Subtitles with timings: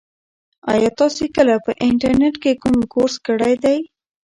[0.73, 3.77] ایا تاسي کله په انټرنيټ کې کوم کورس کړی دی؟